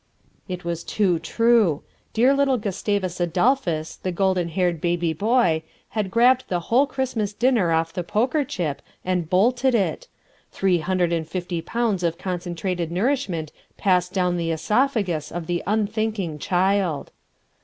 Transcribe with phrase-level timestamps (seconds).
[0.47, 1.83] It was too true.
[2.13, 7.71] Dear little Gustavus Adolphus, the golden haired baby boy, had grabbed the whole Christmas dinner
[7.71, 10.07] off the poker chip and bolted it.
[10.51, 16.39] Three hundred and fifty pounds of concentrated nourishment passed down the oesophagus of the unthinking
[16.39, 17.11] child.